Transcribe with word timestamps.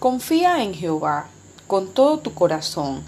Confía 0.00 0.62
en 0.62 0.72
Jehová 0.72 1.26
con 1.66 1.88
todo 1.88 2.20
tu 2.20 2.32
corazón 2.32 3.02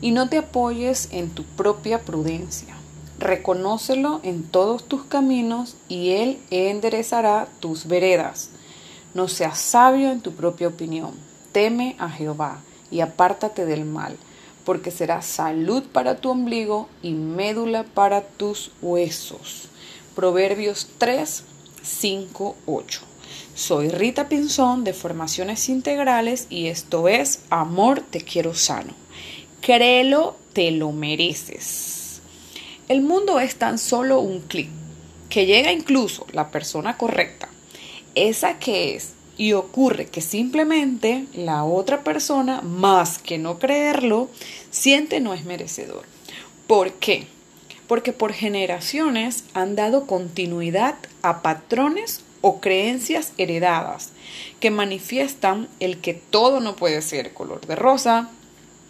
y 0.00 0.12
no 0.12 0.30
te 0.30 0.38
apoyes 0.38 1.10
en 1.12 1.28
tu 1.28 1.44
propia 1.44 2.00
prudencia. 2.00 2.74
Reconócelo 3.18 4.20
en 4.22 4.44
todos 4.44 4.88
tus 4.88 5.04
caminos 5.04 5.76
y 5.90 6.12
Él 6.12 6.38
enderezará 6.50 7.48
tus 7.60 7.86
veredas. 7.86 8.48
No 9.12 9.28
seas 9.28 9.58
sabio 9.58 10.10
en 10.10 10.22
tu 10.22 10.32
propia 10.32 10.68
opinión. 10.68 11.10
Teme 11.52 11.96
a 11.98 12.08
Jehová 12.08 12.60
y 12.90 13.00
apártate 13.00 13.66
del 13.66 13.84
mal, 13.84 14.16
porque 14.64 14.90
será 14.90 15.20
salud 15.20 15.82
para 15.92 16.16
tu 16.16 16.30
ombligo 16.30 16.88
y 17.02 17.12
médula 17.12 17.82
para 17.84 18.22
tus 18.22 18.70
huesos. 18.80 19.68
Proverbios 20.14 20.88
3, 20.96 21.44
5, 21.82 22.56
8. 22.64 23.00
Soy 23.54 23.88
Rita 23.88 24.28
Pinzón 24.28 24.84
de 24.84 24.92
Formaciones 24.92 25.68
Integrales 25.68 26.46
y 26.48 26.66
esto 26.66 27.08
es 27.08 27.40
Amor 27.50 28.00
Te 28.00 28.20
Quiero 28.20 28.54
Sano. 28.54 28.94
Créelo, 29.60 30.36
te 30.52 30.70
lo 30.70 30.92
mereces. 30.92 32.20
El 32.88 33.02
mundo 33.02 33.40
es 33.40 33.56
tan 33.56 33.78
solo 33.78 34.20
un 34.20 34.40
clic, 34.40 34.68
que 35.28 35.46
llega 35.46 35.72
incluso 35.72 36.26
la 36.32 36.50
persona 36.50 36.96
correcta, 36.96 37.48
esa 38.14 38.58
que 38.58 38.94
es, 38.94 39.12
y 39.36 39.52
ocurre 39.52 40.06
que 40.06 40.20
simplemente 40.20 41.26
la 41.32 41.64
otra 41.64 42.02
persona, 42.02 42.60
más 42.62 43.18
que 43.18 43.38
no 43.38 43.58
creerlo, 43.58 44.28
siente 44.70 45.20
no 45.20 45.32
es 45.34 45.44
merecedor. 45.44 46.04
¿Por 46.66 46.92
qué? 46.94 47.26
Porque 47.86 48.12
por 48.12 48.32
generaciones 48.32 49.44
han 49.54 49.76
dado 49.76 50.06
continuidad 50.06 50.96
a 51.22 51.40
patrones 51.40 52.22
o 52.40 52.60
creencias 52.60 53.32
heredadas 53.38 54.12
que 54.60 54.70
manifiestan 54.70 55.68
el 55.80 56.00
que 56.00 56.14
todo 56.14 56.60
no 56.60 56.76
puede 56.76 57.02
ser 57.02 57.32
color 57.32 57.66
de 57.66 57.76
rosa 57.76 58.30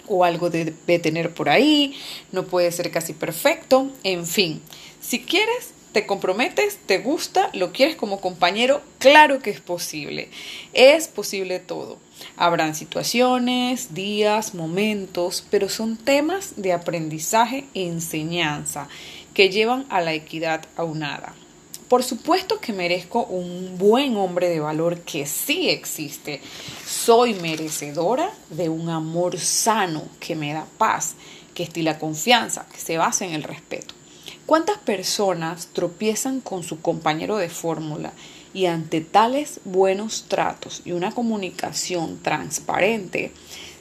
o 0.07 0.25
algo 0.25 0.51
debe 0.51 0.99
tener 0.99 1.35
por 1.35 1.49
ahí, 1.49 1.95
no 2.33 2.45
puede 2.45 2.73
ser 2.73 2.91
casi 2.91 3.13
perfecto, 3.13 3.91
en 4.05 4.27
fin, 4.27 4.63
si 5.01 5.21
quieres 5.21 5.73
te 5.93 6.07
comprometes, 6.07 6.79
te 6.87 6.99
gusta, 6.99 7.51
lo 7.55 7.73
quieres 7.73 7.97
como 7.97 8.21
compañero, 8.21 8.83
claro 8.99 9.41
que 9.41 9.51
es 9.51 9.61
posible. 9.61 10.29
Es 10.73 11.09
posible 11.09 11.61
todo. 11.61 11.99
Habrán 12.37 12.75
situaciones, 12.75 13.95
días, 13.95 14.55
momentos, 14.55 15.45
pero 15.51 15.69
son 15.69 15.97
temas 15.97 16.55
de 16.57 16.73
aprendizaje 16.73 17.65
e 17.75 17.87
enseñanza 17.87 18.89
que 19.35 19.49
llevan 19.49 19.87
a 19.89 20.01
la 20.01 20.13
equidad 20.13 20.67
aunada. 20.77 21.35
Por 21.89 22.05
supuesto 22.05 22.61
que 22.61 22.75
merezco 22.75 23.25
un 23.25 23.79
buen 23.79 24.19
hombre 24.19 24.51
de 24.51 24.61
valor 24.61 25.01
que 25.01 25.25
sí 25.25 25.71
existe. 25.71 26.43
Soy 26.87 27.33
merecedora 27.33 28.31
de 28.51 28.69
un 28.69 28.91
amor 28.91 29.39
sano 29.39 30.05
que 30.21 30.37
me 30.37 30.53
da 30.53 30.67
paz, 30.77 31.15
que 31.55 31.63
estila 31.63 31.99
confianza, 31.99 32.67
que 32.71 32.79
se 32.79 32.99
basa 32.99 33.25
en 33.25 33.33
el 33.33 33.43
respeto. 33.43 33.95
¿Cuántas 34.45 34.77
personas 34.77 35.69
tropiezan 35.73 36.43
con 36.43 36.63
su 36.63 36.83
compañero 36.83 37.39
de 37.39 37.49
fórmula 37.49 38.13
y 38.53 38.67
ante 38.67 39.01
tales 39.01 39.61
buenos 39.65 40.27
tratos 40.29 40.83
y 40.85 40.93
una 40.93 41.13
comunicación 41.13 42.19
transparente 42.23 43.33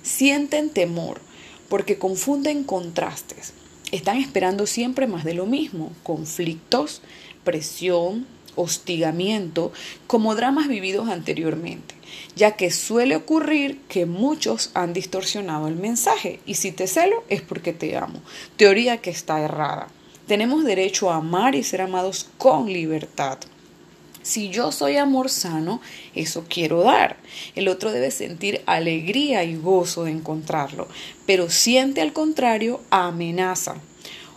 sienten 0.02 0.69
temor 0.69 1.19
porque 1.67 1.97
confunden 1.97 2.63
contrastes? 2.63 3.52
Están 3.92 4.18
esperando 4.18 4.68
siempre 4.68 5.08
más 5.08 5.24
de 5.24 5.34
lo 5.34 5.46
mismo, 5.46 5.94
conflictos, 6.04 7.02
presión, 7.44 8.28
hostigamiento, 8.56 9.72
como 10.08 10.36
dramas 10.36 10.68
vividos 10.68 11.08
anteriormente, 11.10 11.96
ya 12.36 12.58
que 12.58 12.72
suele 12.72 13.16
ocurrir 13.16 13.80
que 13.88 14.06
muchos 14.06 14.72
han 14.74 14.92
distorsionado 14.92 15.68
el 15.68 15.76
mensaje 15.76 16.42
y 16.46 16.56
si 16.56 16.72
te 16.72 16.88
celo 16.88 17.24
es 17.30 17.42
porque 17.42 17.72
te 17.72 17.96
amo, 17.96 18.22
teoría 18.58 18.98
que 18.98 19.12
está 19.12 19.40
errada. 19.40 19.88
Tenemos 20.28 20.66
derecho 20.66 21.09
a 21.09 21.18
amar 21.18 21.56
y 21.56 21.64
ser 21.64 21.81
amados 21.81 22.28
con 22.38 22.68
libertad. 22.68 23.38
Si 24.28 24.50
yo 24.50 24.74
soy 24.74 24.98
amor 24.98 25.30
sano, 25.30 25.80
eso 26.14 26.44
quiero 26.50 26.84
dar. 26.84 27.16
El 27.56 27.70
otro 27.70 27.94
debe 27.94 28.12
sentir 28.12 28.62
alegría 28.66 29.46
y 29.46 29.56
gozo 29.56 30.04
de 30.04 30.12
encontrarlo, 30.12 30.90
pero 31.26 31.50
siente 31.50 32.02
al 32.02 32.12
contrario 32.12 32.82
amenaza, 32.90 33.76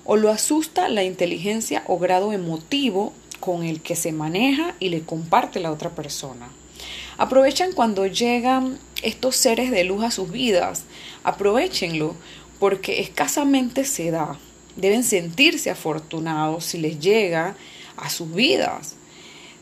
o 0.04 0.16
lo 0.16 0.30
asusta 0.30 0.88
la 0.88 1.02
inteligencia 1.02 1.82
o 1.88 1.98
grado 1.98 2.32
emotivo 2.32 3.12
con 3.40 3.64
el 3.64 3.80
que 3.80 3.96
se 3.96 4.12
maneja 4.12 4.76
y 4.78 4.90
le 4.90 5.02
comparte 5.02 5.58
la 5.58 5.72
otra 5.72 5.90
persona. 5.90 6.48
Aprovechan 7.18 7.72
cuando 7.72 8.06
llegan 8.06 8.78
estos 9.02 9.34
seres 9.34 9.72
de 9.72 9.82
luz 9.82 10.04
a 10.04 10.12
sus 10.12 10.30
vidas, 10.30 10.84
aprovechenlo 11.24 12.14
porque 12.60 13.00
escasamente 13.00 13.84
se 13.84 14.12
da. 14.12 14.38
Deben 14.76 15.02
sentirse 15.02 15.68
afortunados 15.68 16.64
si 16.64 16.78
les 16.78 17.00
llega 17.00 17.56
a 17.96 18.08
sus 18.08 18.32
vidas. 18.32 18.94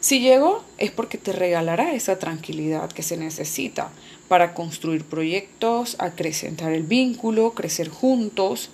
Si 0.00 0.20
llegó 0.20 0.62
es 0.78 0.91
porque 0.91 1.19
te 1.19 1.32
regalará 1.32 1.92
esa 1.92 2.19
tranquilidad 2.19 2.91
que 2.92 3.03
se 3.03 3.16
necesita 3.16 3.91
para 4.28 4.54
construir 4.54 5.04
proyectos, 5.04 5.97
acrecentar 5.98 6.72
el 6.72 6.84
vínculo, 6.84 7.53
crecer 7.53 7.88
juntos 7.88 8.70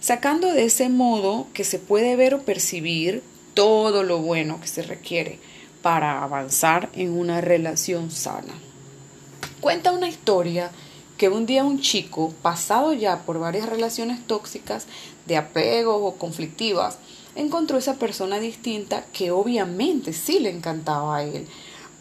sacando 0.00 0.52
de 0.52 0.64
ese 0.64 0.88
modo 0.88 1.46
que 1.52 1.64
se 1.64 1.78
puede 1.78 2.16
ver 2.16 2.34
o 2.34 2.42
percibir 2.42 3.22
todo 3.54 4.02
lo 4.02 4.18
bueno 4.18 4.60
que 4.60 4.68
se 4.68 4.82
requiere 4.82 5.38
para 5.82 6.22
avanzar 6.22 6.90
en 6.94 7.10
una 7.16 7.40
relación 7.40 8.10
sana. 8.10 8.54
Cuenta 9.60 9.92
una 9.92 10.08
historia 10.08 10.70
que 11.16 11.28
un 11.28 11.46
día 11.46 11.64
un 11.64 11.80
chico, 11.80 12.32
pasado 12.42 12.92
ya 12.92 13.22
por 13.22 13.38
varias 13.38 13.68
relaciones 13.68 14.24
tóxicas, 14.26 14.86
de 15.26 15.36
apego 15.36 15.96
o 15.96 16.16
conflictivas, 16.16 16.98
encontró 17.36 17.78
esa 17.78 17.94
persona 17.94 18.40
distinta 18.40 19.04
que 19.12 19.30
obviamente 19.30 20.12
sí 20.12 20.40
le 20.40 20.50
encantaba 20.50 21.18
a 21.18 21.22
él, 21.22 21.46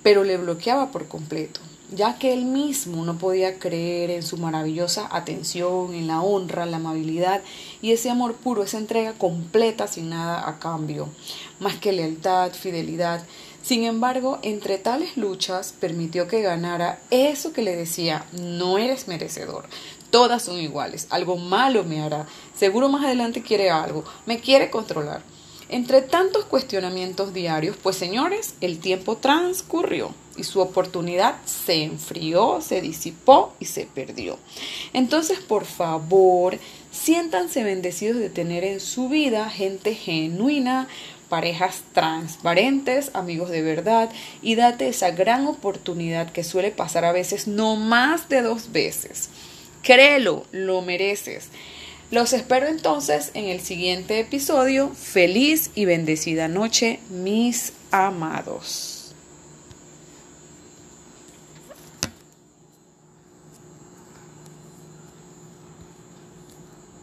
pero 0.01 0.23
le 0.23 0.38
bloqueaba 0.38 0.91
por 0.91 1.07
completo 1.07 1.62
ya 1.91 2.18
que 2.18 2.34
él 2.34 2.46
mismo 2.46 3.06
no 3.06 3.18
podía 3.18 3.59
creer 3.59 4.09
en 4.09 4.23
su 4.23 4.38
maravillosa 4.38 5.07
atención, 5.12 5.94
en 5.94 6.07
la 6.07 6.22
honra, 6.22 6.66
la 6.66 6.78
amabilidad 6.78 7.41
y 7.81 7.91
ese 7.91 8.09
amor 8.09 8.35
puro, 8.35 8.63
esa 8.63 8.78
entrega 8.78 9.13
completa 9.13 9.88
sin 9.88 10.09
nada 10.09 10.47
a 10.47 10.59
cambio, 10.59 11.09
más 11.59 11.75
que 11.75 11.91
lealtad, 11.91 12.52
fidelidad. 12.53 13.23
Sin 13.65 13.83
embargo, 13.83 14.37
entre 14.43 14.77
tales 14.77 15.17
luchas 15.17 15.73
permitió 15.79 16.27
que 16.27 16.43
ganara 16.43 16.99
eso 17.09 17.51
que 17.51 17.63
le 17.63 17.75
decía, 17.75 18.23
no 18.31 18.77
eres 18.77 19.07
merecedor, 19.07 19.65
todas 20.11 20.43
son 20.43 20.59
iguales, 20.59 21.07
algo 21.09 21.35
malo 21.35 21.83
me 21.83 21.99
hará, 21.99 22.27
seguro 22.55 22.89
más 22.89 23.03
adelante 23.03 23.41
quiere 23.41 23.71
algo, 23.71 24.03
me 24.27 24.39
quiere 24.39 24.69
controlar. 24.69 25.23
Entre 25.67 26.03
tantos 26.03 26.45
cuestionamientos 26.45 27.33
diarios, 27.33 27.75
pues 27.81 27.95
señores, 27.95 28.53
el 28.61 28.77
tiempo 28.77 29.17
transcurrió 29.17 30.13
y 30.37 30.43
su 30.43 30.59
oportunidad 30.61 31.37
se 31.45 31.81
enfrió, 31.81 32.61
se 32.61 32.81
disipó 32.81 33.55
y 33.59 33.65
se 33.65 33.87
perdió. 33.87 34.37
Entonces, 34.93 35.39
por 35.39 35.65
favor, 35.65 36.59
siéntanse 36.91 37.63
bendecidos 37.63 38.17
de 38.17 38.29
tener 38.29 38.63
en 38.63 38.79
su 38.79 39.09
vida 39.09 39.49
gente 39.49 39.95
genuina, 39.95 40.87
parejas 41.29 41.83
transparentes, 41.93 43.11
amigos 43.13 43.49
de 43.49 43.61
verdad 43.61 44.09
y 44.41 44.55
date 44.55 44.87
esa 44.87 45.11
gran 45.11 45.47
oportunidad 45.47 46.31
que 46.31 46.43
suele 46.43 46.71
pasar 46.71 47.05
a 47.05 47.11
veces 47.11 47.47
no 47.47 47.75
más 47.75 48.29
de 48.29 48.41
dos 48.41 48.71
veces. 48.71 49.29
Créelo, 49.81 50.45
lo 50.51 50.81
mereces. 50.81 51.49
Los 52.11 52.33
espero 52.33 52.67
entonces 52.67 53.31
en 53.33 53.45
el 53.45 53.61
siguiente 53.61 54.19
episodio. 54.19 54.91
Feliz 54.95 55.71
y 55.75 55.85
bendecida 55.85 56.47
noche, 56.47 56.99
mis 57.09 57.73
amados. 57.91 58.94